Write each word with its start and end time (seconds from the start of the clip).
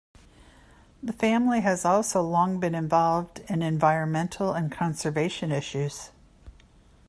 The 1.03 1.13
family 1.13 1.59
has 1.59 1.85
also 1.85 2.23
long 2.23 2.59
been 2.59 2.73
involved 2.73 3.41
in 3.47 3.61
environmental 3.61 4.51
and 4.51 4.71
conservation 4.71 5.51
issues. 5.51 6.09